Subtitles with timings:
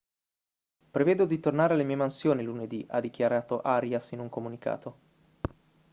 [0.89, 4.97] prevedo di tornare alle mie mansioni lunedì ha dichiarato arias in un comunicato